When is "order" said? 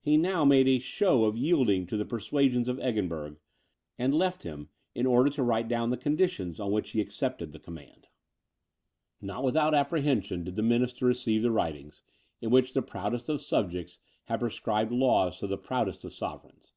5.04-5.28